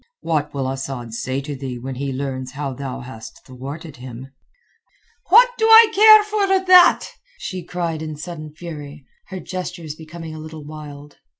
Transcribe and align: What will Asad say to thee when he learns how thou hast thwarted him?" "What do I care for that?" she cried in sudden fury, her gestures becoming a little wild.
What 0.21 0.51
will 0.51 0.67
Asad 0.67 1.13
say 1.13 1.41
to 1.41 1.55
thee 1.55 1.77
when 1.77 1.93
he 1.93 2.11
learns 2.11 2.53
how 2.53 2.73
thou 2.73 3.01
hast 3.01 3.45
thwarted 3.45 3.97
him?" 3.97 4.31
"What 5.29 5.49
do 5.59 5.67
I 5.67 5.91
care 5.93 6.23
for 6.23 6.65
that?" 6.65 7.09
she 7.37 7.61
cried 7.63 8.01
in 8.01 8.15
sudden 8.15 8.51
fury, 8.55 9.05
her 9.27 9.39
gestures 9.39 9.93
becoming 9.93 10.33
a 10.33 10.39
little 10.39 10.65
wild. 10.65 11.17